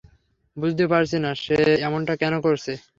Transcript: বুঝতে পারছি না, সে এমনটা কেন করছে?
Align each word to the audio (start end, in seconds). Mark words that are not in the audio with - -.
বুঝতে 0.57 0.85
পারছি 0.91 1.17
না, 1.23 1.31
সে 1.43 1.55
এমনটা 1.87 2.13
কেন 2.21 2.33
করছে? 2.45 2.71